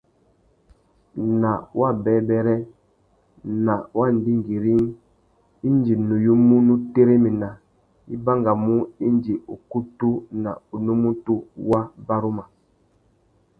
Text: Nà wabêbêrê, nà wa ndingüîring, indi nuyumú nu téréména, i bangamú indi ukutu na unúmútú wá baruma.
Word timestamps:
Nà 1.41 1.51
wabêbêrê, 1.79 2.55
nà 3.65 3.73
wa 3.97 4.05
ndingüîring, 4.15 4.85
indi 5.67 5.93
nuyumú 6.07 6.55
nu 6.67 6.73
téréména, 6.93 7.49
i 8.13 8.15
bangamú 8.25 8.73
indi 9.07 9.33
ukutu 9.53 10.09
na 10.43 10.51
unúmútú 10.75 11.33
wá 11.69 11.79
baruma. 12.07 12.43